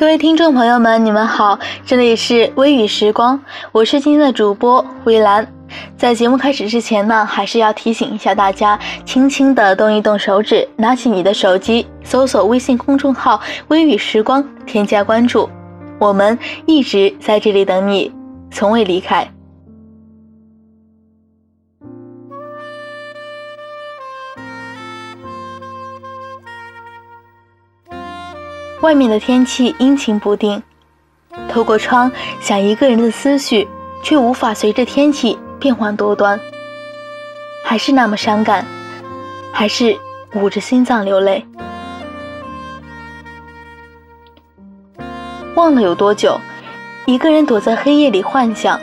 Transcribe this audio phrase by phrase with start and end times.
[0.00, 3.38] 各位听众朋友们，你们好，这里是微雨时光，
[3.70, 5.46] 我是今天的主播微兰。
[5.94, 15.46] 在节目开始之前呢，还是要提醒一下大家，轻轻的动一动手指，拿起你的手机，搜索微信公众号“微雨时光”，添加关注，
[15.98, 18.10] 我们一直在这里等你，
[18.50, 19.30] 从未离开。
[28.80, 30.62] 外面的天气阴晴不定，
[31.50, 33.68] 透过窗想一个人的思绪，
[34.02, 36.40] 却无法随着天气变幻多端，
[37.62, 38.64] 还是那么伤感，
[39.52, 39.98] 还是
[40.34, 41.44] 捂着心脏流泪。
[45.56, 46.40] 忘了有多久，
[47.04, 48.80] 一个人躲在黑夜里幻想，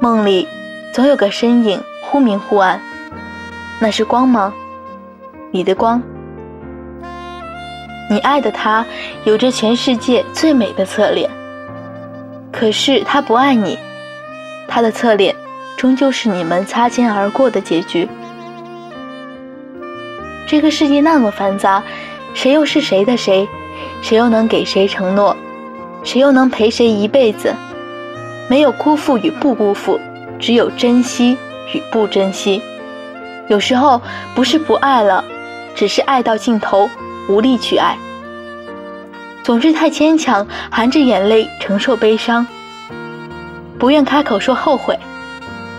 [0.00, 0.48] 梦里
[0.94, 2.80] 总有个身影忽明忽暗，
[3.78, 4.54] 那是光吗？
[5.50, 6.02] 你的光。
[8.12, 8.84] 你爱的他
[9.24, 11.30] 有着全世界最美的侧脸，
[12.52, 13.78] 可是他不爱你，
[14.68, 15.34] 他的侧脸
[15.78, 18.06] 终究是你们擦肩而过的结局。
[20.46, 21.82] 这个世界那么繁杂，
[22.34, 23.48] 谁又是谁的谁？
[24.02, 25.34] 谁又能给谁承诺？
[26.04, 27.54] 谁又能陪谁一辈子？
[28.46, 29.98] 没有辜负与不辜负，
[30.38, 31.34] 只有珍惜
[31.72, 32.60] 与不珍惜。
[33.48, 34.02] 有时候
[34.34, 35.24] 不是不爱了，
[35.74, 36.90] 只是爱到尽头。
[37.28, 37.96] 无力去爱，
[39.44, 42.46] 总是太牵强，含着眼泪承受悲伤，
[43.78, 44.98] 不愿开口说后悔，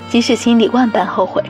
[0.09, 1.44] 即使心里万般后悔。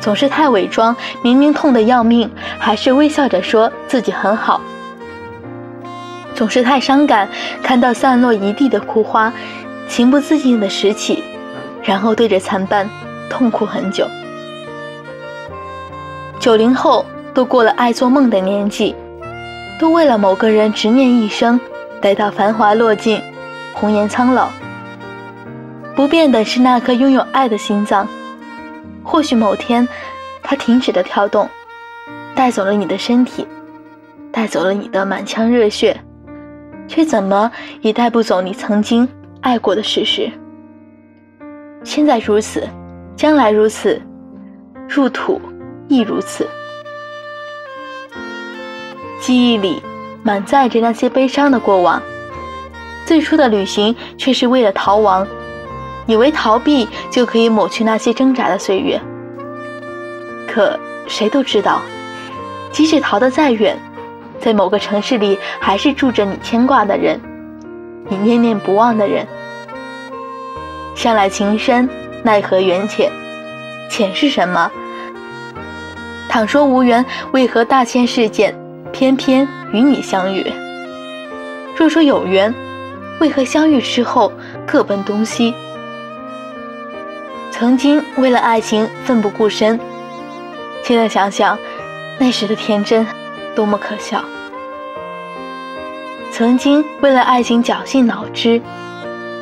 [0.00, 4.60] 总是太伪装，明明痛得要命，还是微笑着说自己很好。
[6.36, 7.28] 总是太伤感，
[7.62, 9.32] 看到散落一地的枯花，
[9.88, 11.24] 情不自禁的拾起，
[11.82, 12.88] 然后对着残瓣
[13.28, 14.06] 痛哭很久。
[16.38, 17.04] 九零后。
[17.34, 18.94] 都过了爱做梦的年纪，
[19.78, 21.60] 都为了某个人执念一生，
[22.00, 23.20] 待到繁华落尽，
[23.74, 24.48] 红颜苍老。
[25.94, 28.06] 不变的是那颗拥有爱的心脏。
[29.02, 29.86] 或许某天，
[30.42, 31.48] 它停止了跳动，
[32.34, 33.46] 带走了你的身体，
[34.30, 35.98] 带走了你的满腔热血，
[36.86, 37.50] 却怎么
[37.80, 39.08] 也带不走你曾经
[39.40, 40.30] 爱过的事实。
[41.84, 42.66] 现在如此，
[43.16, 44.00] 将来如此，
[44.88, 45.40] 入土
[45.88, 46.46] 亦如此。
[49.28, 49.82] 记忆里
[50.22, 52.00] 满载着那些悲伤的过往，
[53.04, 55.28] 最初的旅行却是为了逃亡，
[56.06, 58.98] 以为逃避就可以抹去那些挣扎的岁月。
[60.46, 61.82] 可谁都知道，
[62.72, 63.78] 即使逃得再远，
[64.40, 67.20] 在某个城市里还是住着你牵挂的人，
[68.08, 69.26] 你念念不忘的人。
[70.94, 71.86] 向来情深，
[72.22, 73.12] 奈何缘浅，
[73.90, 74.70] 浅是什么？
[76.30, 78.54] 倘说无缘，为何大千世界？
[78.98, 80.44] 偏偏与你相遇。
[81.76, 82.52] 若说有缘，
[83.20, 84.32] 为何相遇之后
[84.66, 85.54] 各奔东西？
[87.52, 89.78] 曾经为了爱情奋不顾身，
[90.82, 91.56] 现在想想，
[92.18, 93.06] 那时的天真
[93.54, 94.20] 多么可笑。
[96.32, 98.60] 曾经为了爱情绞尽脑汁，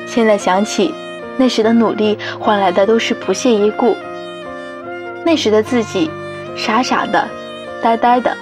[0.07, 0.93] 现在想起，
[1.39, 3.97] 那时的努力换来的都是不屑一顾。
[5.25, 6.11] 那时的自己，
[6.55, 7.27] 傻傻的，
[7.83, 8.37] 呆呆的。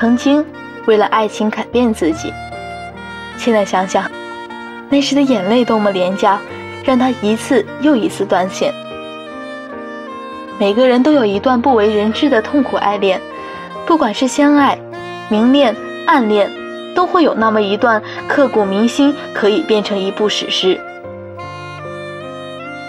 [0.00, 0.42] 曾经
[0.86, 2.32] 为了爱情改变自己，
[3.36, 4.10] 现在想想，
[4.88, 6.40] 那时的眼泪多么廉价，
[6.82, 8.72] 让他一次又一次断线。
[10.58, 13.20] 每个人都有一段不为人知的痛苦爱恋，
[13.84, 14.78] 不管是相爱、
[15.28, 16.50] 明恋、暗恋，
[16.94, 20.80] 都会有那么一段刻骨铭心，可以变成一部史诗。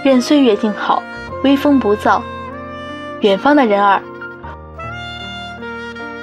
[0.06, 1.04] 任岁月静好，
[1.44, 2.22] 微风不燥，
[3.20, 4.02] 远方的人儿。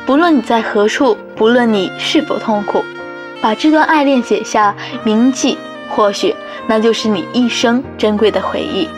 [0.08, 2.82] 不论你在何处，不论你是否痛苦，
[3.42, 4.74] 把这段爱恋写下
[5.04, 5.58] 铭记，
[5.90, 6.34] 或许
[6.66, 8.88] 那就是你一生珍贵的回忆。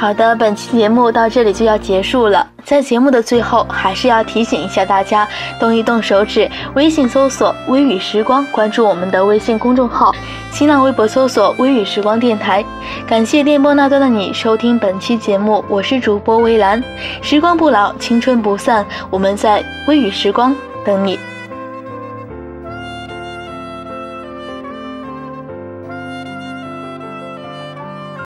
[0.00, 2.46] 好的，本期节目到这里就要结束了。
[2.64, 5.28] 在节目的最后，还是要提醒一下大家，
[5.58, 10.10] 动一动手指，微信搜索“微雨时光”，关注我们的微信公众号，
[10.50, 12.64] 新浪微博搜索“微雨时光电台”。
[13.06, 16.82] 感谢电波那端的你收听本期节目，我是主播微兰。
[17.20, 21.18] 时光不老，青春不散，我们在微雨时光等你。